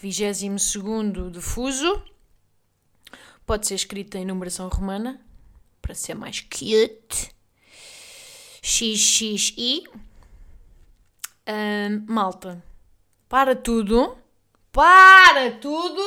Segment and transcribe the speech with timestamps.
[0.00, 2.02] 22 de Fuso.
[3.44, 5.20] Pode ser escrito em numeração romana,
[5.82, 7.34] para ser mais cute.
[8.62, 9.84] XXI.
[11.46, 12.62] Ahn, malta,
[13.28, 14.16] para tudo.
[14.70, 16.02] Para tudo!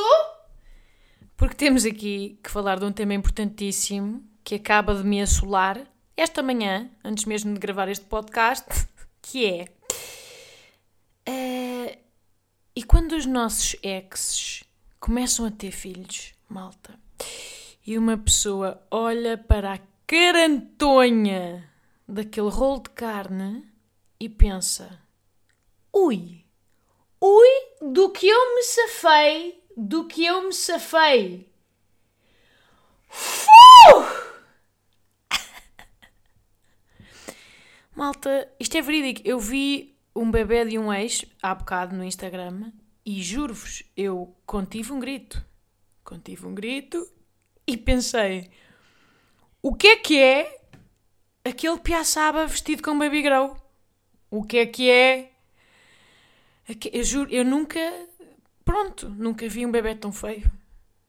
[1.36, 6.44] Porque temos aqui que falar de um tema importantíssimo que acaba de me assolar esta
[6.44, 8.68] manhã, antes mesmo de gravar este podcast,
[9.22, 9.81] que é.
[12.76, 14.64] E quando os nossos exes
[15.00, 16.98] começam a ter filhos, malta,
[17.86, 21.70] e uma pessoa olha para a carantonha
[22.08, 23.70] daquele rolo de carne
[24.20, 25.02] e pensa:
[25.92, 26.46] ui,
[27.20, 27.50] ui,
[27.82, 31.52] do que eu me safei, do que eu me safei.
[37.94, 39.28] Malta, isto é verídico.
[39.28, 42.72] Eu vi um bebê de um ex há bocado no Instagram
[43.06, 45.44] e juro-vos, eu contive um grito.
[46.04, 47.08] Contive um grito
[47.66, 48.50] e pensei:
[49.62, 50.62] o que é que é
[51.44, 53.56] aquele piaçaba vestido com baby grow?
[54.30, 55.32] O que é que é?
[56.92, 57.80] Eu juro, eu nunca.
[58.64, 60.50] Pronto, nunca vi um bebê tão feio.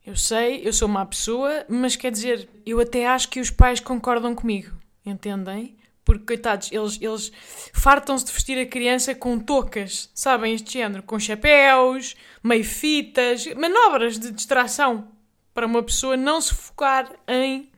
[0.05, 3.79] Eu sei, eu sou má pessoa, mas quer dizer, eu até acho que os pais
[3.79, 5.77] concordam comigo, entendem?
[6.19, 7.33] Porque, coitados, eles, eles
[7.73, 10.55] fartam-se de vestir a criança com toucas, sabem?
[10.55, 15.09] Este género, com chapéus, meio fitas, manobras de distração
[15.55, 17.71] para uma pessoa não se focar em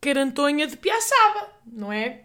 [0.00, 2.22] carantonha de piaçaba, não é?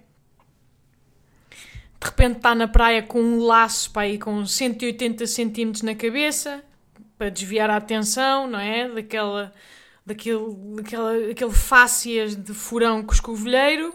[2.00, 6.64] De repente está na praia com um laço para aí com 180 centímetros na cabeça
[7.18, 8.90] para desviar a atenção, não é?
[8.90, 9.54] Daquela,
[10.06, 13.94] daquele, daquela, aquele fácias de furão com escovilheiro.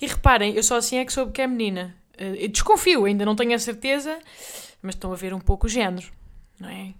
[0.00, 1.96] E reparem, eu só assim é que soube que é menina.
[2.16, 4.18] Eh, Eu desconfio, ainda não tenho a certeza,
[4.82, 6.10] mas estão a ver um pouco o género,
[6.58, 6.94] não é?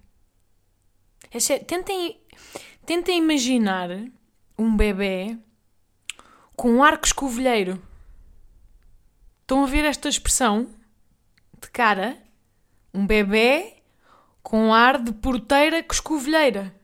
[1.30, 2.20] É sério, tentem,
[2.86, 3.88] tentem imaginar
[4.58, 5.36] um bebê
[6.56, 7.80] com um arco escovilheiro.
[9.42, 10.68] Estão a ver esta expressão
[11.60, 12.16] de cara?
[12.92, 13.74] Um bebê
[14.42, 16.74] com ar de porteira com escovilheira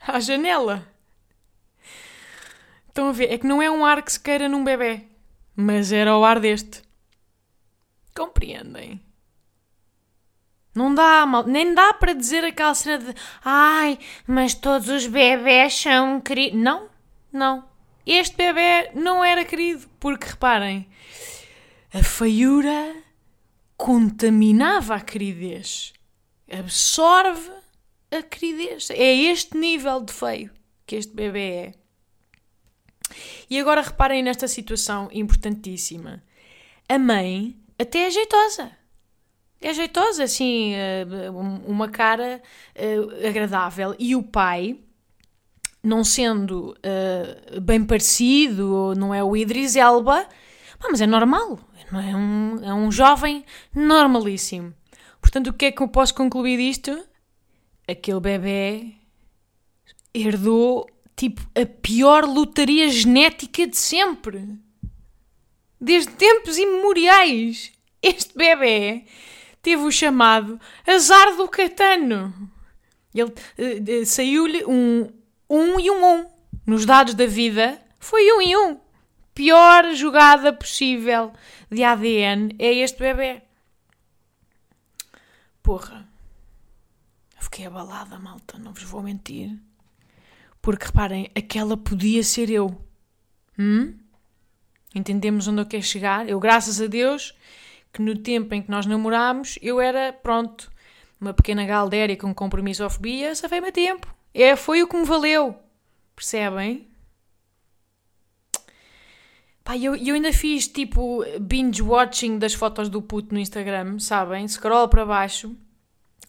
[0.00, 0.86] à janela.
[2.88, 3.32] Estão a ver?
[3.32, 5.04] É que não é um ar que se queira num bebê,
[5.56, 6.82] mas era o ar deste.
[8.14, 9.00] Compreendem?
[10.74, 15.74] Não dá, mal, nem dá para dizer aquela cena de ai, mas todos os bebés
[15.74, 16.58] são queridos.
[16.58, 16.88] Não,
[17.32, 17.64] não.
[18.04, 20.86] Este bebê não era querido, porque reparem,
[21.92, 22.94] a feiura
[23.76, 25.92] contaminava a queridez.
[26.50, 27.50] Absorve
[28.10, 28.90] a queridez.
[28.90, 30.50] É este nível de feio
[30.86, 31.83] que este bebê é.
[33.48, 36.22] E agora reparem nesta situação importantíssima.
[36.88, 38.70] A mãe até é jeitosa.
[39.60, 42.42] É jeitosa, assim, eh, um- uma cara
[42.74, 43.94] eh, agradável.
[43.98, 44.78] E o pai,
[45.82, 50.26] não sendo eh, bem parecido, não é o Idris Elba,
[50.90, 51.58] mas é normal.
[51.92, 53.44] É, um, é um jovem
[53.74, 54.74] normalíssimo.
[55.20, 57.02] Portanto, o que é que eu posso concluir disto?
[57.86, 58.94] Aquele bebê
[60.12, 60.86] herdou,
[61.16, 64.48] tipo, a pior lotaria genética de sempre.
[65.80, 67.72] Desde tempos imemoriais.
[68.02, 69.04] Este bebê
[69.62, 72.32] teve o chamado azar do catano.
[73.14, 75.10] Ele eh, eh, saiu-lhe um
[75.48, 76.26] um e um um.
[76.66, 78.80] Nos dados da vida, foi um e um.
[79.34, 81.32] Pior jogada possível
[81.70, 83.42] de ADN é este bebê.
[85.62, 86.08] Porra.
[87.38, 89.56] Fiquei abalada, malta, não vos vou mentir.
[90.64, 92.74] Porque reparem, aquela podia ser eu.
[93.58, 93.98] Hum?
[94.94, 96.26] Entendemos onde eu quero chegar?
[96.26, 97.34] Eu, graças a Deus,
[97.92, 100.72] que no tempo em que nós namorámos, eu era, pronto,
[101.20, 104.06] uma pequena galdéria com compromissofobia, safei-me a tempo.
[104.32, 105.54] É, foi o que me valeu.
[106.16, 106.88] Percebem?
[109.62, 114.48] Pá, eu, eu ainda fiz tipo binge-watching das fotos do puto no Instagram, sabem?
[114.48, 115.54] Scroll para baixo,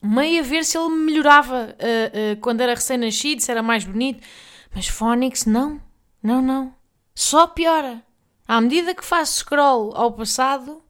[0.02, 4.26] meio a ver se ele melhorava ah, ah, quando era recém-nascido, se era mais bonito.
[4.74, 5.82] Mas Phonics, não,
[6.22, 6.76] não, não.
[7.14, 8.04] Só piora.
[8.48, 10.84] À medida que faço scroll ao passado,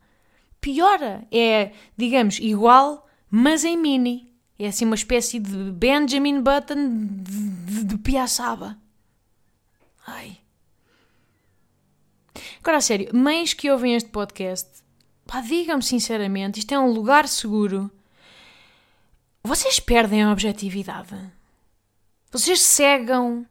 [0.60, 1.25] piora.
[1.31, 4.34] É, digamos, igual, mas em mini.
[4.57, 8.78] É assim uma espécie de Benjamin Button de, de, de piaçaba.
[10.07, 10.38] Ai.
[12.60, 14.84] Agora, a sério, mães que ouvem este podcast,
[15.28, 17.92] pá, digam-me sinceramente, isto é um lugar seguro.
[19.45, 21.15] Vocês perdem a objetividade.
[22.31, 23.45] Vocês cegam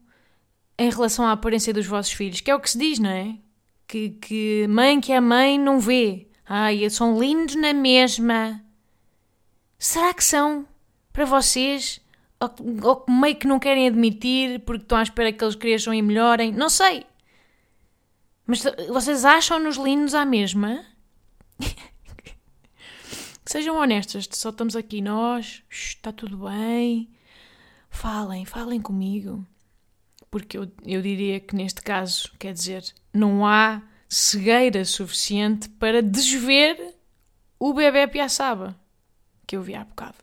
[0.76, 3.38] em relação à aparência dos vossos filhos, que é o que se diz, não é?
[3.86, 6.26] Que, que mãe que é mãe não vê.
[6.44, 8.60] Ai, são lindos na mesma.
[9.78, 10.66] Será que são?
[11.12, 12.00] Para vocês?
[12.40, 12.50] Ou,
[12.82, 16.50] ou meio que não querem admitir porque estão à espera que eles cresçam e melhorem?
[16.50, 17.06] Não sei.
[18.44, 20.84] Mas vocês acham-nos lindos à mesma?
[23.46, 27.10] Sejam honestas, só estamos aqui nós, está tudo bem.
[27.90, 29.46] Falem, falem comigo.
[30.30, 36.94] Porque eu, eu diria que neste caso, quer dizer, não há cegueira suficiente para desver
[37.58, 38.78] o bebê piaçaba
[39.46, 40.16] que eu vi há bocado.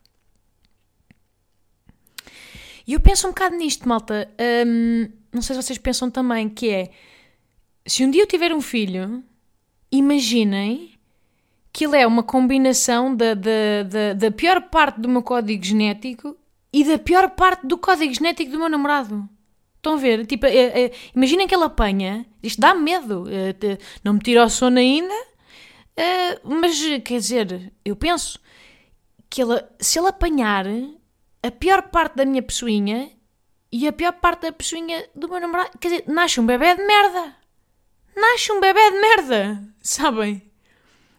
[2.88, 4.30] E eu penso um bocado nisto, malta.
[4.66, 6.92] Hum, não sei se vocês pensam também, que é
[7.86, 9.24] se um dia eu tiver um filho,
[9.92, 10.91] imaginem
[11.80, 16.38] ele é uma combinação da, da, da, da pior parte do meu código genético
[16.72, 19.28] e da pior parte do código genético do meu namorado.
[19.78, 20.26] Estão a ver?
[20.26, 24.50] Tipo, é, é, imaginem que ele apanha, isto dá medo, é, não me tira o
[24.50, 25.14] sono ainda,
[25.96, 28.40] é, mas quer dizer, eu penso
[29.30, 30.66] que ele, se ele apanhar
[31.42, 33.10] a pior parte da minha pessoinha
[33.72, 36.86] e a pior parte da pessoinha do meu namorado, quer dizer, nasce um bebê de
[36.86, 37.42] merda
[38.16, 40.51] nasce um bebê de merda, sabem?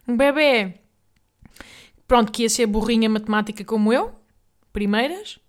[0.07, 0.79] Um bebê,
[2.07, 4.13] pronto, que ia ser burrinha matemática como eu,
[4.71, 5.39] primeiras,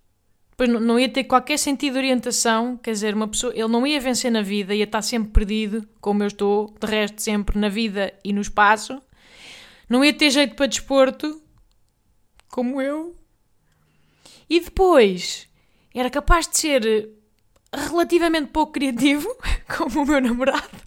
[0.57, 3.99] depois não, ia ter qualquer sentido de orientação, quer dizer, uma pessoa, ele não ia
[3.99, 8.13] vencer na vida, ia estar sempre perdido, como eu estou, de resto sempre na vida
[8.23, 9.01] e no espaço,
[9.89, 11.41] não ia ter jeito para desporto,
[12.47, 13.13] como eu,
[14.49, 15.49] e depois
[15.93, 17.09] era capaz de ser
[17.73, 19.27] relativamente pouco criativo,
[19.77, 20.85] como o meu namorado.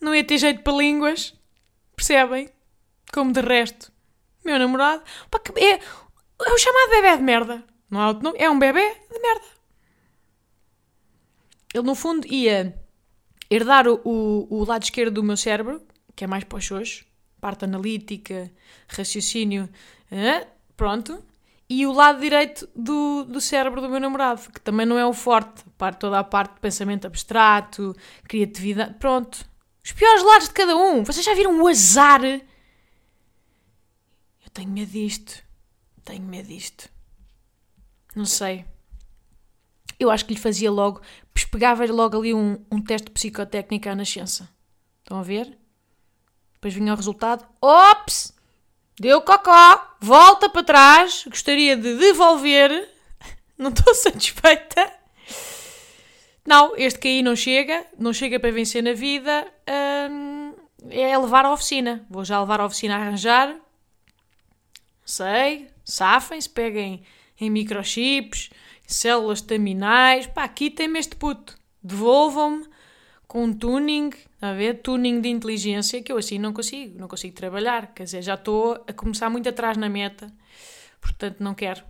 [0.00, 1.34] Não ia ter jeito para línguas,
[2.00, 2.48] percebem?
[3.12, 3.92] Como de resto.
[4.44, 7.64] Meu namorado pá, é, é o chamado bebê de merda.
[7.90, 9.44] Não é outro nome, é um bebê de merda.
[11.74, 12.74] Ele, no fundo, ia
[13.50, 15.82] herdar o, o, o lado esquerdo do meu cérebro,
[16.16, 17.04] que é mais para os xoxos,
[17.40, 18.50] parte analítica,
[18.88, 19.68] raciocínio,
[20.76, 21.22] pronto,
[21.68, 25.12] e o lado direito do, do cérebro do meu namorado, que também não é o
[25.12, 25.64] forte,
[25.98, 27.94] toda a parte de pensamento abstrato,
[28.24, 29.49] criatividade, pronto.
[29.84, 31.04] Os piores lados de cada um.
[31.04, 32.24] Vocês já viram o azar?
[32.24, 32.40] Eu
[34.52, 35.42] tenho medo disto.
[36.04, 36.88] Tenho medo disto.
[38.14, 38.64] Não sei.
[39.98, 41.00] Eu acho que lhe fazia logo.
[41.50, 44.48] Pegava-lhe logo ali um, um teste psicotécnico à nascença.
[45.02, 45.58] Estão a ver?
[46.54, 47.44] Depois vinha o resultado.
[47.60, 48.32] Ops!
[48.98, 49.96] Deu cocó.
[50.00, 51.24] Volta para trás.
[51.26, 52.70] Gostaria de devolver.
[53.58, 54.99] Não estou satisfeita.
[56.50, 59.46] Não, este KI não chega, não chega para vencer na vida,
[60.10, 60.52] hum,
[60.90, 62.04] é levar à oficina.
[62.10, 63.56] Vou já levar à oficina a arranjar.
[65.04, 67.04] Sei, safem-se, peguem
[67.40, 68.50] em microchips,
[68.84, 70.26] células terminais.
[70.26, 71.56] Pá, aqui tem-me este puto.
[71.80, 72.66] Devolvam-me
[73.28, 74.10] com tuning,
[74.42, 74.82] a ver?
[74.82, 77.94] Tuning de inteligência, que eu assim não consigo, não consigo trabalhar.
[77.94, 80.34] Quer dizer, já estou a começar muito atrás na meta,
[81.00, 81.84] portanto não quero,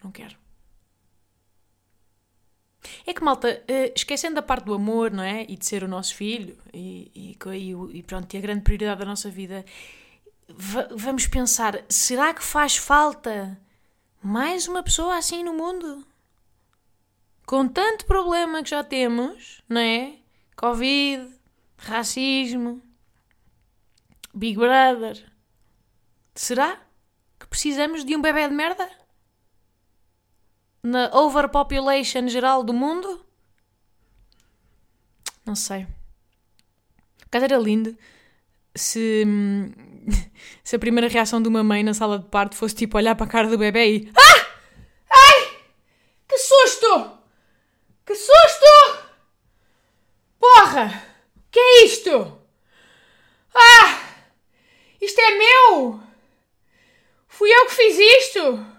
[0.00, 0.45] não quero.
[3.06, 5.44] É que, malta, uh, esquecendo da parte do amor, não é?
[5.48, 9.06] E de ser o nosso filho e, e, e pronto, e a grande prioridade da
[9.06, 9.64] nossa vida,
[10.94, 13.58] vamos pensar: será que faz falta
[14.22, 16.06] mais uma pessoa assim no mundo?
[17.46, 20.16] Com tanto problema que já temos, não é?
[20.56, 21.32] Covid,
[21.76, 22.82] racismo,
[24.34, 25.24] Big Brother.
[26.34, 26.78] Será
[27.38, 28.88] que precisamos de um bebê de merda?
[30.86, 33.26] Na overpopulation geral do mundo?
[35.44, 35.86] Não sei.
[37.28, 37.96] Caso era lindo
[38.74, 39.24] se,
[40.62, 43.26] se a primeira reação de uma mãe na sala de parto fosse tipo olhar para
[43.26, 44.12] a cara do bebê e.
[44.16, 44.46] Ah!
[45.10, 45.58] Ai!
[46.28, 47.18] Que susto!
[48.04, 49.06] Que susto!
[50.38, 51.02] Porra!
[51.50, 52.40] Que é isto?
[53.52, 54.02] Ah!
[55.00, 56.00] Isto é meu!
[57.26, 58.76] Fui eu que fiz isto!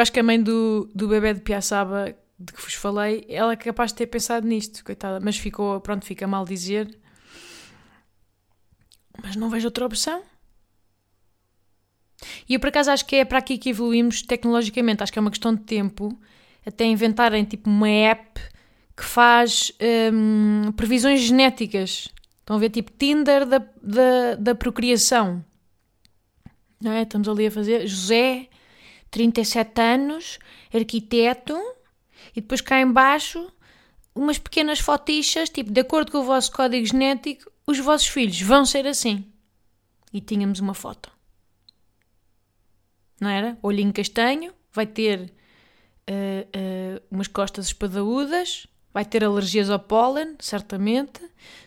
[0.00, 3.52] Eu acho que a mãe do, do bebê de Piaçaba, de que vos falei, ela
[3.52, 5.20] é capaz de ter pensado nisto, coitada.
[5.20, 6.98] Mas ficou, pronto, fica mal dizer.
[9.22, 10.22] Mas não vejo outra opção.
[12.48, 15.02] E eu por acaso acho que é para aqui que evoluímos tecnologicamente.
[15.02, 16.18] Acho que é uma questão de tempo
[16.64, 18.40] até inventarem tipo uma app
[18.96, 19.70] que faz
[20.10, 22.08] hum, previsões genéticas
[22.40, 25.44] Estão a ver, tipo, Tinder da, da, da procriação.
[26.80, 27.02] Não é?
[27.02, 28.48] Estamos ali a fazer José,
[29.10, 30.38] 37 anos,
[30.72, 31.58] arquiteto,
[32.34, 33.50] e depois cá embaixo
[34.14, 38.64] umas pequenas fotichas, tipo, de acordo com o vosso código genético, os vossos filhos vão
[38.64, 39.24] ser assim.
[40.12, 41.10] E tínhamos uma foto.
[43.20, 43.56] Não era?
[43.62, 45.30] Olhinho castanho, vai ter uh,
[46.10, 51.20] uh, umas costas espadaúdas, vai ter alergias ao pólen, certamente.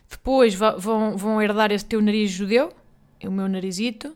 [0.10, 2.74] Depois vão, vão herdar esse teu nariz judeu,
[3.20, 4.16] é o meu narizito,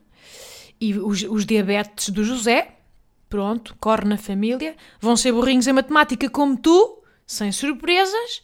[0.79, 2.76] e os, os diabetes do José,
[3.29, 4.75] pronto, corre na família.
[4.99, 8.43] Vão ser burrinhos em matemática como tu, sem surpresas,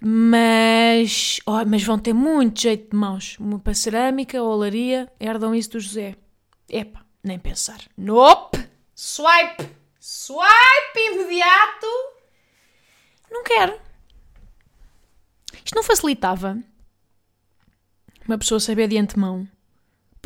[0.00, 3.38] mas, oh, mas vão ter muito jeito de mãos.
[3.62, 6.16] Para cerâmica olaria, herdam isso do José.
[6.68, 7.80] Epa, nem pensar.
[7.96, 8.58] Nope!
[8.94, 9.68] Swipe!
[9.98, 11.86] Swipe imediato!
[13.30, 13.78] Não quero.
[15.64, 16.58] Isto não facilitava
[18.26, 19.48] uma pessoa saber de antemão.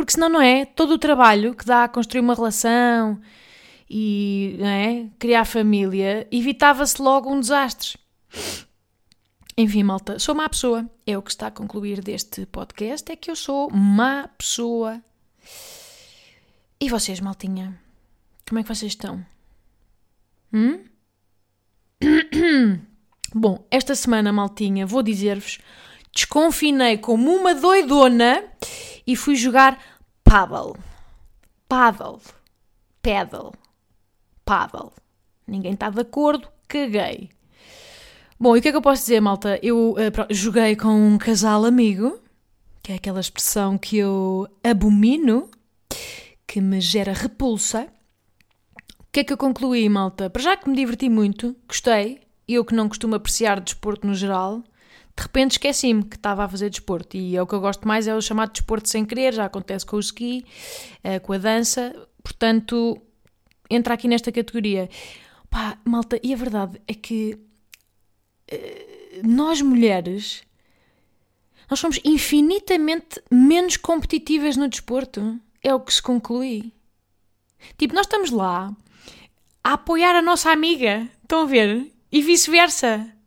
[0.01, 3.21] Porque senão não é todo o trabalho que dá a construir uma relação
[3.87, 7.99] e é, criar família, evitava-se logo um desastre.
[9.59, 10.91] Enfim, malta, sou má pessoa.
[11.07, 15.03] É o que está a concluir deste podcast, é que eu sou má pessoa.
[16.81, 17.79] E vocês, maltinha?
[18.49, 19.23] Como é que vocês estão?
[20.51, 20.83] Hum?
[23.35, 25.59] Bom, esta semana, maltinha, vou dizer-vos,
[26.11, 28.45] desconfinei como uma doidona
[29.07, 29.79] e fui jogar
[30.31, 30.77] paddle.
[31.69, 32.21] Paddle.
[33.03, 33.53] Paddle.
[34.45, 34.93] Paddle.
[35.45, 37.31] Ninguém está de acordo, caguei.
[38.39, 39.59] Bom, e o que é que eu posso dizer, malta?
[39.61, 39.97] Eu uh,
[40.31, 42.21] joguei com um casal amigo,
[42.81, 45.51] que é aquela expressão que eu abomino,
[46.47, 47.89] que me gera repulsa.
[49.01, 50.31] O que é que eu concluí, malta?
[50.31, 54.63] Para já que me diverti muito, gostei, eu que não costumo apreciar desporto no geral,
[55.21, 57.17] de repente esqueci-me que estava a fazer desporto.
[57.17, 59.85] E é o que eu gosto mais, é o chamado desporto sem querer, já acontece
[59.85, 60.47] com o ski,
[61.05, 61.95] eh, com a dança.
[62.23, 62.99] Portanto,
[63.69, 64.89] entra aqui nesta categoria.
[65.51, 67.39] Pá, malta, e a verdade é que
[68.53, 70.43] uh, nós mulheres
[71.69, 75.39] nós somos infinitamente menos competitivas no desporto.
[75.63, 76.73] É o que se conclui.
[77.77, 78.75] Tipo, nós estamos lá
[79.63, 81.07] a apoiar a nossa amiga.
[81.23, 81.93] Estão a ver?
[82.11, 83.20] E vice-versa.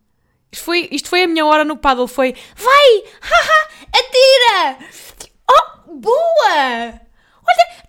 [0.54, 2.06] Isto foi, isto foi a minha hora no paddle.
[2.06, 4.78] Foi, vai, haha, atira.
[5.50, 7.00] Oh, boa.
[7.44, 7.84] Olha,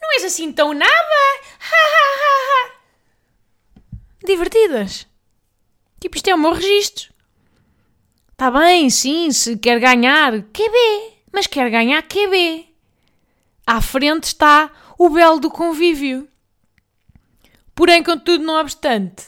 [0.00, 0.90] não és assim tão nada.
[1.60, 2.70] Ha, ha, ha,
[4.24, 5.06] Divertidas.
[6.00, 7.12] Tipo, isto é o meu registro.
[8.32, 11.12] Está bem, sim, se quer ganhar, QB.
[11.30, 12.66] Mas quer ganhar QB.
[13.66, 16.26] À frente está o belo do convívio.
[17.74, 19.26] Porém, contudo, não obstante,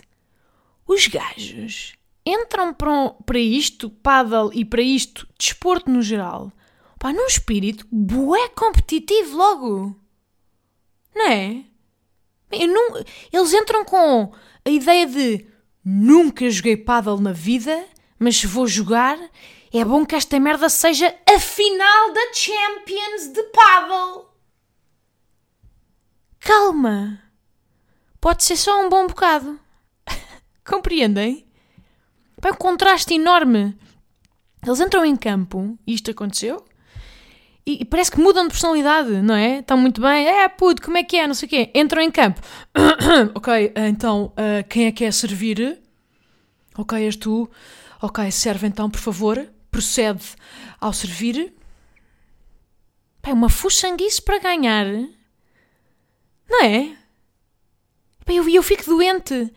[0.87, 1.98] os gajos
[2.29, 6.53] entram para, para isto, paddle e para isto, desporto no geral,
[6.99, 9.97] pá, num espírito bué competitivo logo.
[11.15, 11.65] Não é?
[12.67, 14.33] Não, eles entram com
[14.65, 15.47] a ideia de
[15.85, 17.87] nunca joguei paddle na vida,
[18.19, 19.19] mas se vou jogar,
[19.73, 24.29] é bom que esta merda seja a final da Champions de paddle.
[26.41, 27.23] Calma.
[28.21, 29.59] Pode ser só um bom bocado.
[30.65, 31.48] Compreendem?
[32.43, 33.77] É um contraste enorme.
[34.65, 36.65] Eles entram em campo, e isto aconteceu,
[37.69, 39.59] e, parece que mudam de personalidade, não é?
[39.59, 41.71] Estão muito bem, é puto, como é que é, não sei o quê.
[41.75, 42.41] Entram em campo.
[43.35, 45.79] ok, então, uh, quem é que é servir?
[46.79, 47.51] Ok, és tu.
[48.01, 49.47] Ok, serve então, por favor.
[49.71, 50.25] Procede
[50.81, 51.53] ao servir.
[53.21, 54.87] Pá, é uma fuxanguice para ganhar.
[56.49, 56.97] Não é?
[58.25, 59.53] Pá, eu, eu fico doente.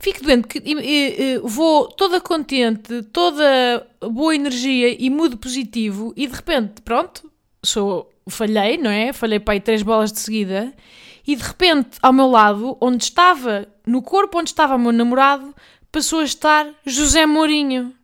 [0.00, 6.26] Fico doente, que, e, e, vou toda contente, toda boa energia e mudo positivo e
[6.26, 7.30] de repente, pronto,
[7.62, 9.12] sou, falhei, não é?
[9.12, 10.72] Falhei para aí três bolas de seguida
[11.26, 15.54] e de repente, ao meu lado, onde estava, no corpo onde estava o meu namorado,
[15.92, 17.94] passou a estar José Mourinho.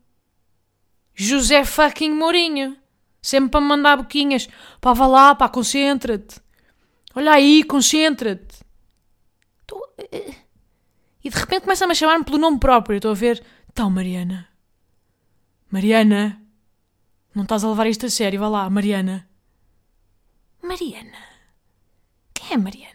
[1.14, 2.76] José fucking Mourinho.
[3.22, 4.48] Sempre para mandar boquinhas.
[4.82, 6.36] Pá, vá lá, pá, concentra-te.
[7.14, 8.66] Olha aí, concentra-te.
[11.26, 12.98] E de repente começa-me a chamar-me pelo nome próprio.
[12.98, 13.42] Estou a ver.
[13.68, 14.46] Então, Mariana.
[15.68, 16.40] Mariana.
[17.34, 18.38] Não estás a levar isto a sério.
[18.38, 19.28] Vá lá, Mariana.
[20.62, 21.18] Mariana.
[22.32, 22.94] Quem é Mariana?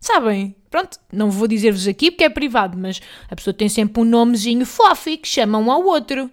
[0.00, 0.56] Sabem?
[0.68, 3.00] Pronto, não vou dizer-vos aqui porque é privado, mas
[3.30, 6.28] a pessoa tem sempre um nomezinho fofo que chama um ao outro.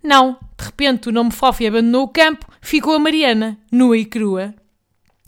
[0.00, 4.54] Não, de repente o nome fofo abandonou o campo, ficou a Mariana, nua e crua,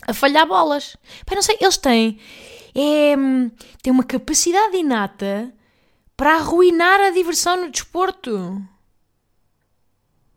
[0.06, 0.96] a falhar bolas.
[1.26, 2.20] Pai, não sei, eles têm.
[2.74, 3.14] É,
[3.82, 5.52] têm uma capacidade inata
[6.16, 8.60] para arruinar a diversão no desporto.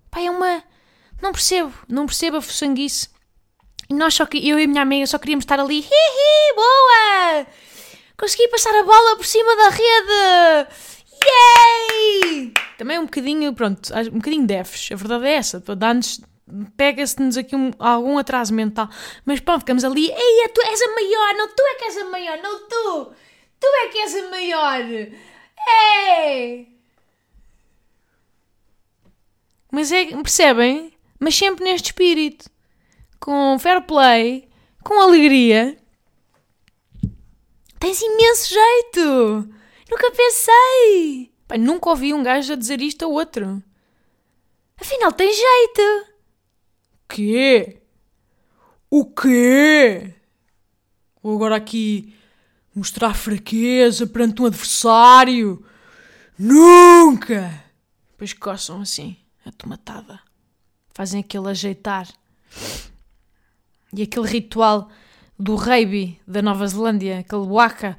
[0.09, 0.63] Pai, é uma.
[1.21, 3.09] Não percebo, não percebo a fuçanguice.
[3.89, 5.79] E nós só que eu e a minha amiga só queríamos estar ali.
[5.79, 7.47] Hihi, boa!
[8.17, 10.69] Consegui passar a bola por cima da rede!
[11.23, 12.53] Yay!
[12.77, 14.91] Também um bocadinho, pronto, um bocadinho defes.
[14.91, 15.59] A verdade é essa.
[15.59, 16.21] Dá-nos
[16.75, 18.89] pega-se-nos aqui um, algum atraso mental.
[19.25, 22.05] Mas pronto, ficamos ali, ei, tu és a maior, não tu é que és a
[22.05, 23.13] maior, não tu,
[23.59, 24.81] tu é que és a maior,
[25.67, 26.67] ei!
[29.71, 30.93] Mas é, percebem?
[31.19, 32.49] Mas sempre neste espírito,
[33.19, 34.49] com fair play,
[34.83, 35.77] com alegria.
[37.79, 39.49] Tens imenso jeito!
[39.89, 41.31] Nunca pensei!
[41.47, 43.63] Pai, nunca ouvi um gajo a dizer isto a outro.
[44.79, 46.10] Afinal, tem jeito!
[47.11, 47.81] Quê?
[48.89, 50.13] O quê?
[51.21, 52.15] Vou agora aqui
[52.73, 55.63] mostrar fraqueza perante um adversário?
[56.37, 57.63] Nunca!
[58.11, 60.19] Depois coçam assim, a tomatada.
[60.93, 62.07] Fazem aquele ajeitar.
[63.93, 64.89] E aquele ritual
[65.37, 67.97] do rugby da Nova Zelândia, aquele waka.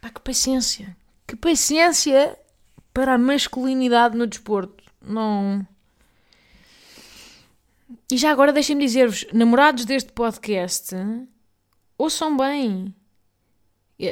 [0.00, 0.96] Pá, que paciência!
[1.26, 2.38] Que paciência!
[2.94, 4.84] Para a masculinidade no desporto.
[5.02, 5.66] Não.
[8.10, 10.94] E já agora deixem-me dizer-vos, namorados deste podcast,
[11.98, 12.94] ouçam bem.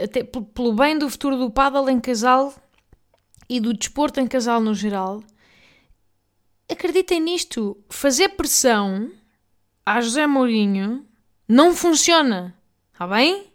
[0.03, 2.55] Até pelo bem do futuro do paddle em casal
[3.49, 5.23] e do desporto em casal no geral,
[6.69, 7.83] acreditem nisto.
[7.89, 9.11] Fazer pressão
[9.87, 11.07] a José Mourinho
[11.49, 12.57] não funciona.
[12.93, 13.53] Está bem?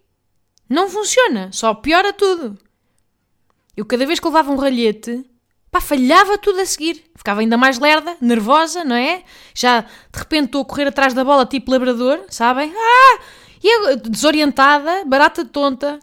[0.70, 1.52] Não funciona.
[1.52, 2.58] Só piora tudo.
[3.78, 5.24] Eu cada vez que levava um ralhete,
[5.70, 7.04] pá, falhava tudo a seguir.
[7.16, 9.24] Ficava ainda mais lerda, nervosa, não é?
[9.54, 12.74] Já de repente estou a correr atrás da bola tipo labrador, sabem?
[12.76, 13.20] Ah!
[13.64, 16.00] E eu, desorientada, barata tonta.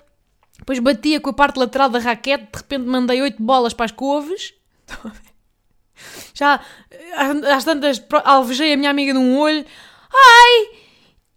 [0.57, 3.93] Depois batia com a parte lateral da raquete, de repente mandei oito bolas para as
[3.93, 4.55] couves.
[6.33, 6.61] Já
[7.53, 9.65] às tantas alvejei a minha amiga num olho.
[10.13, 10.79] Ai!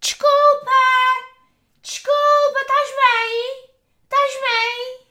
[0.00, 0.70] Desculpa!
[1.82, 3.70] Desculpa, estás bem?
[4.04, 5.07] Estás bem?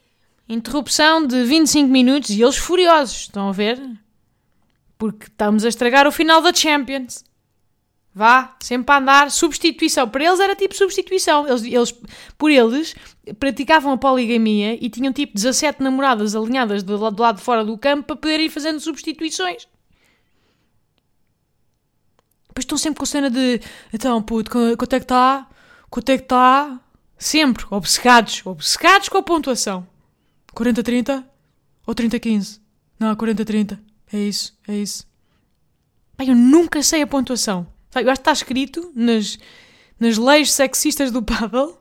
[0.48, 3.78] Interrupção de 25 minutos e eles furiosos, estão a ver?
[4.96, 7.22] Porque estamos a estragar o final da Champions.
[8.14, 10.08] Vá, sempre a andar, substituição.
[10.08, 11.46] Para eles era tipo substituição.
[11.46, 11.94] Eles, eles,
[12.36, 12.96] por eles,
[13.38, 17.76] praticavam a poligamia e tinham tipo 17 namoradas alinhadas do, do lado de fora do
[17.78, 19.68] campo para poderem ir fazendo substituições.
[22.48, 23.60] Depois estão sempre com a cena de
[23.92, 25.46] então, puto, quanto é que está?
[25.88, 26.80] Quanto é que está?
[27.16, 29.86] Sempre, obcecados, obcecados com a pontuação.
[30.58, 31.24] 40-30
[31.86, 32.60] ou 30-15?
[32.98, 33.78] Não, 40-30.
[34.12, 35.06] É isso, é isso.
[36.16, 37.72] Pai, eu nunca sei a pontuação.
[37.94, 39.38] Eu acho que está escrito nas,
[40.00, 41.78] nas leis sexistas do paddle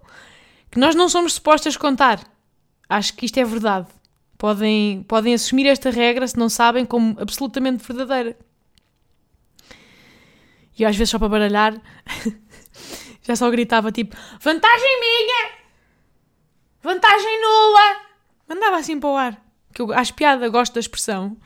[0.70, 2.22] que nós não somos supostas contar.
[2.88, 3.88] Acho que isto é verdade.
[4.38, 8.38] Podem, podem assumir esta regra se não sabem como absolutamente verdadeira.
[10.78, 11.82] E eu às vezes só para baralhar
[13.24, 15.58] já só gritava tipo vantagem minha!
[16.84, 18.07] Vantagem nula!
[18.48, 19.46] Mandava assim para o ar.
[19.74, 21.38] Que eu acho piada, gosto da expressão.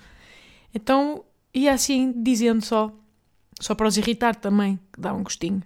[0.74, 2.92] Então ia assim dizendo só.
[3.60, 5.62] Só para os irritar também, que dá um gostinho.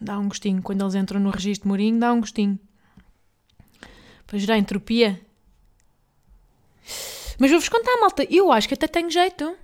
[0.00, 0.62] Dá um gostinho.
[0.62, 2.58] Quando eles entram no registro Mourinho, dá um gostinho.
[4.26, 5.20] Para gerar entropia.
[7.38, 8.26] Mas vou-vos contar, malta.
[8.28, 9.56] Eu acho que até tenho jeito.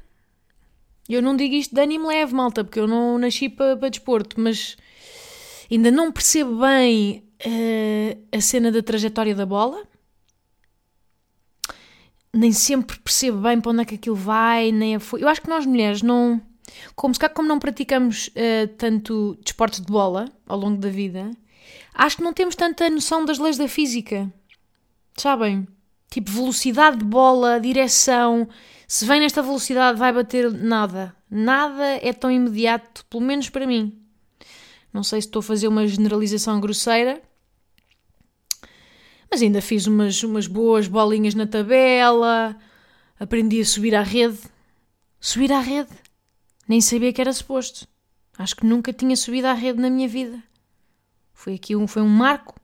[1.08, 4.38] Eu não digo isto de ânimo leve, malta, porque eu não nasci para, para desporto,
[4.38, 4.76] mas
[5.70, 9.86] ainda não percebo bem uh, a cena da trajetória da bola
[12.38, 15.48] nem sempre percebo bem para onde é que aquilo vai, nem a Eu acho que
[15.48, 16.40] nós mulheres não.
[16.94, 21.33] Como, se como não praticamos uh, tanto desportos de bola ao longo da vida,
[21.92, 24.33] acho que não temos tanta noção das leis da física.
[25.16, 25.66] Sabem?
[26.09, 28.48] Tipo, velocidade de bola, direção.
[28.87, 31.16] Se vem nesta velocidade, vai bater nada.
[31.29, 34.01] Nada é tão imediato, pelo menos para mim.
[34.92, 37.20] Não sei se estou a fazer uma generalização grosseira,
[39.30, 42.56] mas ainda fiz umas, umas boas bolinhas na tabela,
[43.18, 44.38] aprendi a subir à rede.
[45.20, 45.90] Subir à rede?
[46.66, 47.86] Nem sabia que era suposto.
[48.38, 50.42] Acho que nunca tinha subido à rede na minha vida.
[51.32, 52.54] Foi aqui um, foi um marco.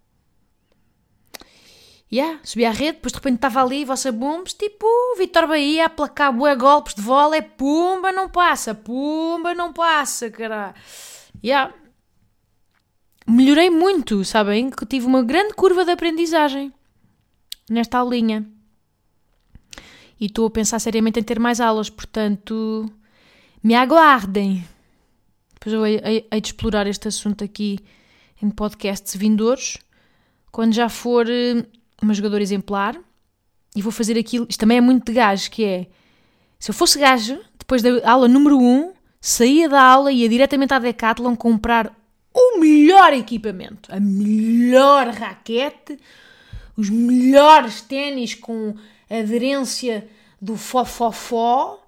[2.12, 4.86] Yeah, subi à rede, depois de repente estava ali, vossa booms, tipo
[5.18, 10.74] Vitor Bahia a placar bué golpes de vôlei, pumba, não passa, pumba, não passa, caralho.
[11.42, 11.74] Yeah,
[13.26, 14.70] melhorei muito, sabem?
[14.70, 16.72] Que tive uma grande curva de aprendizagem
[17.68, 18.46] nesta aulinha.
[20.20, 22.90] E estou a pensar seriamente em ter mais aulas, portanto,
[23.62, 24.64] me aguardem.
[25.54, 27.78] Depois eu hei, hei, hei de explorar este assunto aqui
[28.42, 29.78] em podcasts vindouros,
[30.52, 31.66] quando já for uh,
[32.02, 32.96] uma jogadora exemplar.
[33.74, 35.86] E vou fazer aquilo, isto também é muito de gás, que é
[36.60, 40.28] Se eu fosse gajo, depois da aula número 1, um, saía da aula e ia
[40.28, 41.92] diretamente à Decathlon comprar
[42.34, 45.98] o melhor equipamento, a melhor raquete,
[46.76, 48.74] os melhores ténis com
[49.08, 50.08] aderência
[50.40, 51.80] do fofofó.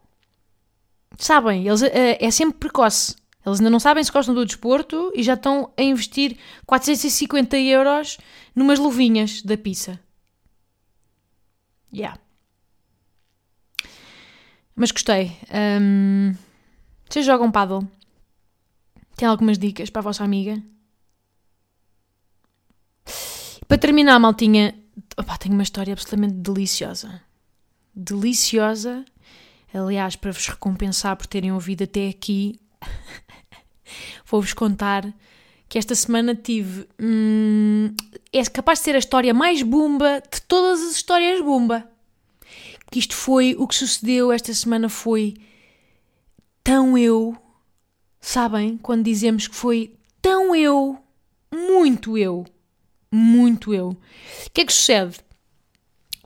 [1.18, 3.16] Sabem, eles, é, é sempre precoce.
[3.44, 8.18] Eles ainda não sabem se gostam do desporto e já estão a investir 450 euros
[8.54, 10.00] numas luvinhas da pizza.
[11.92, 12.18] Yeah.
[14.74, 15.36] Mas gostei.
[15.80, 16.34] Um,
[17.08, 17.88] vocês jogam paddle?
[19.16, 20.62] Tem algumas dicas para a vossa amiga?
[23.66, 24.74] Para terminar, maltinha,
[25.16, 27.22] opa, tenho uma história absolutamente deliciosa.
[27.94, 29.04] Deliciosa.
[29.72, 32.60] Aliás, para vos recompensar por terem ouvido até aqui,
[34.26, 35.12] vou-vos contar
[35.68, 36.86] que esta semana tive.
[37.00, 37.94] Hum,
[38.32, 41.88] é capaz de ser a história mais bumba de todas as histórias bumba.
[42.90, 43.56] Que isto foi.
[43.58, 45.34] O que sucedeu esta semana foi
[46.62, 47.36] tão eu.
[48.20, 48.76] Sabem?
[48.78, 50.98] Quando dizemos que foi tão eu.
[51.52, 52.44] Muito eu.
[53.10, 53.90] Muito eu.
[53.90, 53.96] O
[54.52, 55.18] que é que sucede?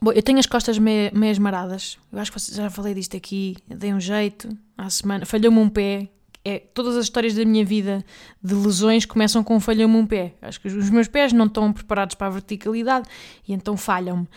[0.01, 1.97] Bom, eu tenho as costas meio, meio esmaradas.
[2.11, 3.55] Eu acho que já falei disto aqui.
[3.67, 5.25] Dei um jeito à semana.
[5.25, 6.09] Falhou-me um pé
[6.43, 8.03] é, todas as histórias da minha vida
[8.43, 10.33] de lesões começam com falham-me um pé.
[10.41, 13.07] Acho que os meus pés não estão preparados para a verticalidade
[13.47, 14.27] e então falham-me.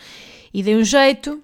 [0.53, 1.41] E dei um jeito,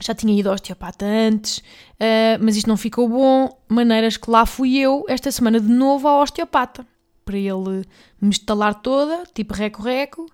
[0.00, 3.58] já tinha ido ao osteopata antes, uh, mas isto não ficou bom.
[3.68, 6.86] Maneiras que lá fui eu, esta semana de novo ao osteopata,
[7.24, 7.84] para ele
[8.20, 10.26] me estalar toda, tipo reco-reco,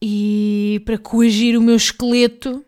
[0.00, 2.64] e para coagir o meu esqueleto,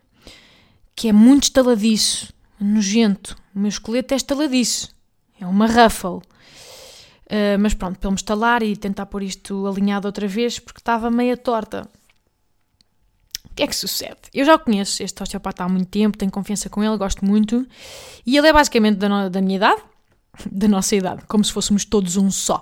[0.95, 3.35] que é muito estaladiço, nojento.
[3.53, 4.95] O meu esqueleto é estaladiço.
[5.39, 6.21] É uma ruffle.
[7.25, 11.11] Uh, mas pronto, para me estalar e tentar pôr isto alinhado outra vez, porque estava
[11.11, 11.89] meia torta.
[13.55, 14.17] O que é que sucede?
[14.33, 17.65] Eu já o conheço, este osteopata há muito tempo, tenho confiança com ele, gosto muito.
[18.25, 19.81] E ele é basicamente da, no, da minha idade,
[20.51, 22.61] da nossa idade, como se fôssemos todos um só.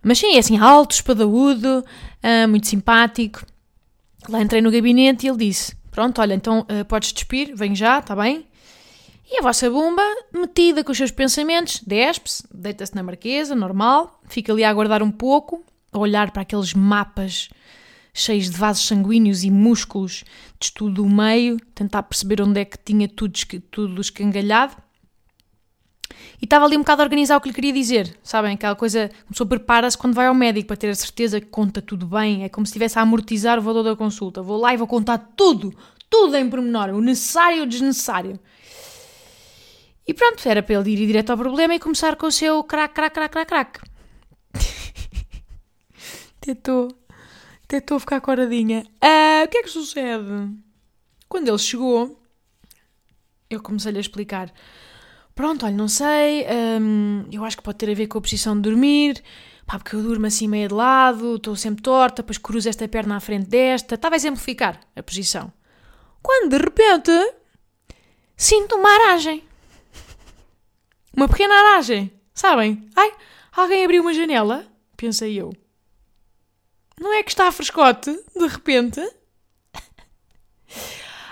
[0.00, 1.84] Mas sim, é assim, alto, espadaúdo,
[2.22, 3.44] uh, muito simpático.
[4.28, 7.98] Lá entrei no gabinete e ele disse: Pronto, olha, então uh, podes despir, vem já,
[7.98, 8.46] está bem?
[9.28, 14.52] E a vossa bomba, metida com os seus pensamentos, despe-se, deita-se na marquesa, normal, fica
[14.52, 17.50] ali a aguardar um pouco, a olhar para aqueles mapas
[18.12, 20.24] cheios de vasos sanguíneos e músculos
[20.58, 23.38] de estudo do meio, tentar perceber onde é que tinha tudo,
[23.70, 24.76] tudo escangalhado.
[26.40, 28.54] E estava ali um bocado a organizar o que lhe queria dizer, sabem?
[28.54, 31.80] Aquela coisa, a pessoa prepara-se quando vai ao médico para ter a certeza que conta
[31.80, 34.42] tudo bem, é como se estivesse a amortizar o valor da consulta.
[34.42, 35.74] Vou lá e vou contar tudo,
[36.08, 38.38] tudo em pormenor, o necessário e o desnecessário.
[40.06, 42.94] E pronto, era para ele ir direto ao problema e começar com o seu crack,
[42.94, 43.80] crack, crack, crack, crack.
[46.40, 46.88] tentou,
[47.70, 48.80] tentou ficar coradinha.
[48.80, 50.50] Uh, o que é que sucede?
[51.28, 52.20] Quando ele chegou,
[53.48, 54.52] eu comecei-lhe a explicar.
[55.36, 56.44] Pronto, olha, não sei,
[56.80, 59.22] um, eu acho que pode ter a ver com a posição de dormir,
[59.64, 63.16] pá, porque eu durmo assim meio de lado, estou sempre torta, depois cruzo esta perna
[63.16, 65.52] à frente desta, estava a exemplificar a posição.
[66.20, 67.12] Quando de repente
[68.36, 69.44] sinto uma aragem.
[71.16, 72.88] Uma pequena aragem, sabem?
[72.96, 73.12] Ai,
[73.56, 74.66] alguém abriu uma janela?
[74.96, 75.52] Pensei eu.
[77.00, 79.00] Não é que está a frescote, de repente?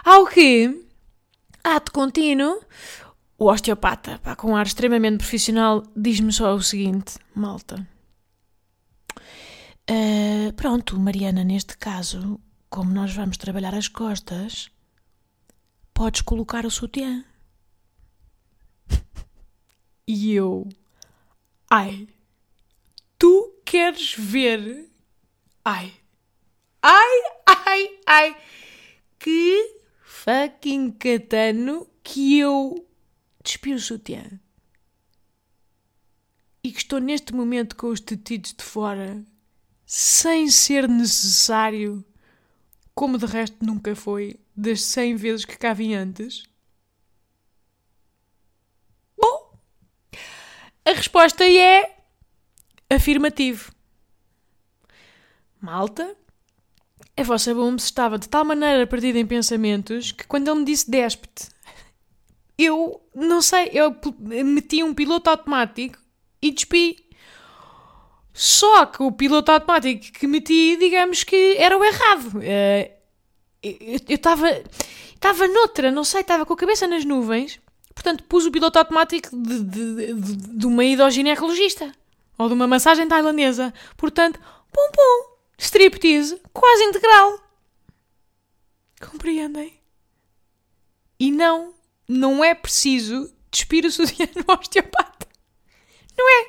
[0.02, 0.82] Ao que,
[1.62, 2.58] ato contínuo,
[3.36, 7.86] o osteopata, pá, com um ar extremamente profissional, diz-me só o seguinte, malta.
[9.90, 14.70] Uh, pronto, Mariana, neste caso, como nós vamos trabalhar as costas,
[15.92, 17.22] podes colocar o sutiã.
[20.06, 20.66] E eu,
[21.70, 22.08] ai,
[23.18, 24.88] tu queres ver?
[25.70, 25.92] Ai,
[26.82, 28.36] ai, ai, ai,
[29.18, 32.88] que fucking catano que eu
[33.44, 34.40] despi o sutiã.
[36.64, 39.22] E que estou neste momento com os tetidos de fora,
[39.84, 42.02] sem ser necessário,
[42.94, 46.44] como de resto nunca foi, das 100 vezes que cá vim antes.
[50.82, 51.94] A resposta é
[52.88, 53.76] afirmativo.
[55.60, 56.16] Malta,
[57.16, 60.90] a vossa bomba estava de tal maneira perdida em pensamentos que quando ele me disse
[60.90, 61.48] déspete,
[62.56, 65.98] eu não sei, eu meti um piloto automático
[66.40, 67.08] e despi.
[68.32, 72.40] Só que o piloto automático que meti, digamos que era o errado.
[72.42, 72.92] Eh,
[73.62, 74.48] eu estava
[75.14, 77.60] estava noutra, não sei, estava com a cabeça nas nuvens
[77.98, 81.92] Portanto, pus o piloto automático de, de, de, de uma ida ao ginecologista.
[82.38, 83.74] Ou de uma massagem tailandesa.
[83.96, 84.38] Portanto,
[84.72, 87.40] pum pum, striptease quase integral.
[89.00, 89.78] Compreendem?
[91.20, 91.74] E não
[92.08, 95.26] não é preciso despir o sutiã no osteopata.
[96.16, 96.46] Não é?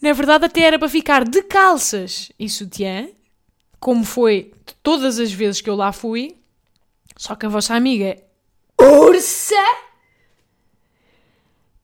[0.00, 3.08] Na verdade, até era para ficar de calças e sutiã,
[3.78, 6.36] como foi todas as vezes que eu lá fui.
[7.16, 8.16] Só que a vossa amiga
[8.80, 9.56] Ursa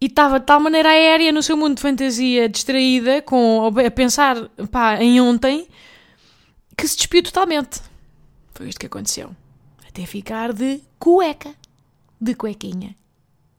[0.00, 4.48] e estava de tal maneira aérea no seu mundo de fantasia, distraída, com, a pensar
[4.70, 5.66] pá, em ontem,
[6.76, 7.80] que se despiu totalmente.
[8.52, 9.34] Foi isto que aconteceu.
[9.88, 11.54] Até ficar de cueca.
[12.20, 12.96] De cuequinha.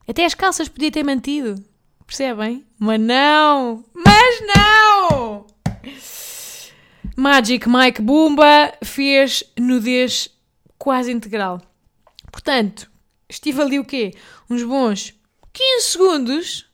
[0.06, 1.62] Até as calças podia ter mantido.
[2.06, 2.64] Percebem?
[2.78, 3.84] Mas não!
[3.94, 5.46] Mas não!
[7.16, 10.30] Magic Mike Bumba fez nudez
[10.78, 11.60] quase integral.
[12.30, 12.90] Portanto,
[13.28, 14.14] estive ali o quê?
[14.48, 15.15] Uns bons
[15.56, 16.70] 15 segundos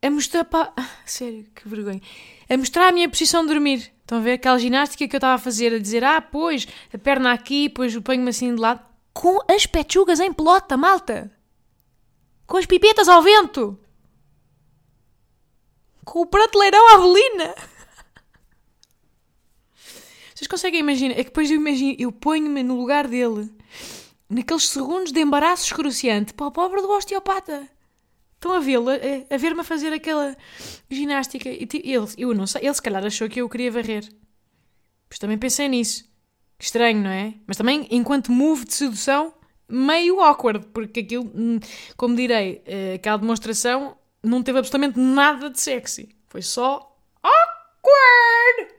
[0.00, 0.72] a mostrar para.
[1.04, 2.00] sério, que vergonha.
[2.48, 3.92] A mostrar a minha posição de dormir.
[4.00, 6.98] Estão a ver aquela ginástica que eu estava a fazer, a dizer, ah, pois, a
[6.98, 8.80] perna aqui, pois ponho-me assim de lado.
[9.12, 11.32] Com as pechugas em pelota, malta.
[12.46, 13.76] Com as pipetas ao vento.
[16.04, 17.54] Com o prateleirão à bolina.
[20.34, 21.14] Vocês conseguem imaginar?
[21.14, 23.50] É que depois eu imagino, eu ponho-me no lugar dele,
[24.28, 27.73] naqueles segundos de embaraço excruciante, para o pobre do osteopata.
[28.44, 30.36] Estão a vê-lo, a, a ver-me a fazer aquela
[30.90, 31.48] ginástica.
[31.48, 34.06] E ele, eu não sei, ele se calhar achou que eu queria varrer.
[35.08, 36.04] Pois também pensei nisso.
[36.60, 37.32] Estranho, não é?
[37.46, 39.32] Mas também, enquanto move de sedução,
[39.66, 41.58] meio awkward, porque aquilo, hum,
[41.96, 46.14] como direi, eh, aquela demonstração não teve absolutamente nada de sexy.
[46.28, 48.74] Foi só awkward!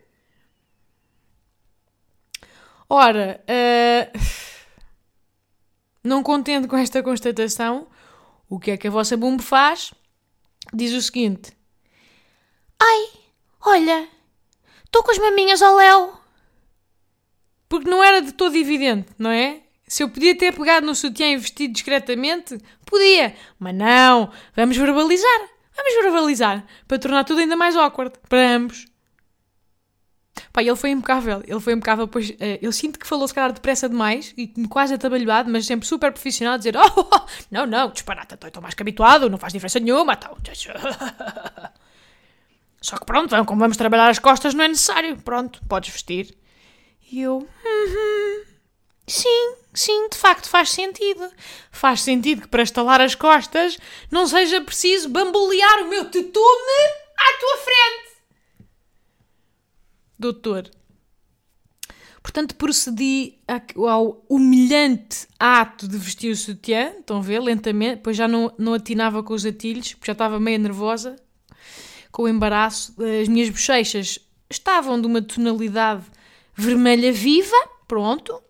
[2.88, 4.20] Ora, uh,
[6.08, 7.88] não contente com esta constatação,
[8.50, 9.94] o que é que a vossa Bumbo faz?
[10.74, 11.52] Diz o seguinte:
[12.80, 13.10] Ai,
[13.62, 14.08] olha,
[14.86, 16.14] estou com as maminhas ao Léo.
[17.68, 19.62] Porque não era de todo evidente, não é?
[19.88, 23.36] Se eu podia ter pegado no sutiã e vestido discretamente, podia.
[23.60, 25.50] Mas não, vamos verbalizar.
[25.76, 26.66] Vamos verbalizar.
[26.88, 28.18] Para tornar tudo ainda mais awkward.
[28.30, 28.86] Para ambos.
[30.52, 31.42] Pá, ele foi impecável.
[31.46, 34.94] Ele foi impecável, pois uh, eu sinto que falou se calhar depressa demais e quase
[34.94, 39.30] atabalhoado, mas sempre super profissional, dizer: Oh, oh não, não, disparata, estou mais que habituado,
[39.30, 40.14] não faz diferença nenhuma.
[40.14, 40.38] Então.
[42.82, 45.18] Só que pronto, como vamos trabalhar as costas, não é necessário.
[45.18, 46.38] Pronto, podes vestir.
[47.12, 48.44] E eu: uhum,
[49.08, 51.30] Sim, sim, de facto faz sentido.
[51.72, 53.78] Faz sentido que para estalar as costas
[54.12, 56.82] não seja preciso bambolear o meu tetume
[57.18, 58.05] à tua frente
[60.18, 60.70] doutor.
[62.22, 63.38] Portanto, procedi
[63.76, 68.74] ao humilhante ato de vestir o sutiã, estão a ver, lentamente, depois já não, não
[68.74, 71.16] atinava com os atilhos, porque já estava meio nervosa,
[72.12, 72.96] com o embaraço.
[73.22, 74.18] As minhas bochechas
[74.50, 76.04] estavam de uma tonalidade
[76.56, 77.56] vermelha viva,
[77.88, 78.42] pronto,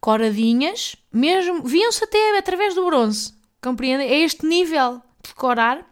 [0.00, 4.08] coradinhas, mesmo, viam-se até através do bronze, compreendem?
[4.08, 5.84] É este nível de decorar,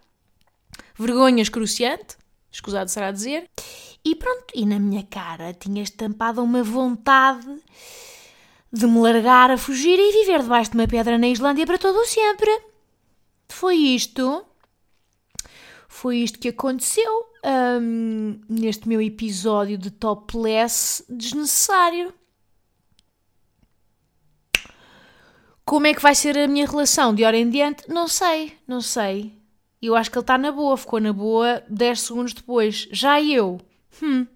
[0.98, 2.16] vergonha excruciante,
[2.50, 3.50] escusado será dizer,
[4.04, 7.48] e pronto, e na minha cara tinha estampada uma vontade
[8.70, 11.96] de me largar a fugir e viver debaixo de uma pedra na Islândia para todo
[11.96, 12.50] o sempre.
[13.48, 14.44] Foi isto.
[15.88, 17.26] Foi isto que aconteceu
[17.80, 22.12] um, neste meu episódio de topless desnecessário.
[25.64, 27.88] Como é que vai ser a minha relação de hora em diante?
[27.88, 29.32] Não sei, não sei.
[29.80, 32.88] Eu acho que ele está na boa, ficou na boa 10 segundos depois.
[32.90, 33.60] Já eu
[34.02, 34.26] Hum.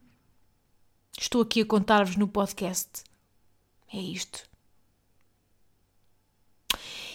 [1.21, 3.03] Estou aqui a contar-vos no podcast.
[3.93, 4.45] É isto.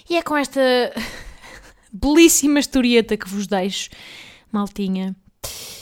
[0.10, 0.62] E é com esta
[1.92, 3.90] belíssima historieta que vos deixo,
[4.52, 5.16] maltinha.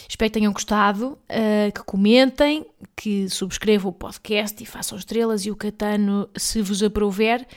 [0.07, 5.51] Espero que tenham gostado, uh, que comentem, que subscrevam o podcast e façam estrelas e
[5.51, 7.47] o catano se vos aprouver.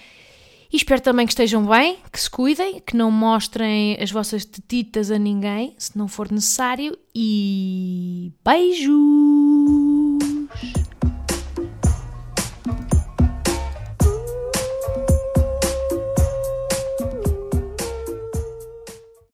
[0.74, 5.08] E espero também que estejam bem, que se cuidem, que não mostrem as vossas tetitas
[5.08, 6.98] a ninguém, se não for necessário.
[7.14, 9.53] E beijos!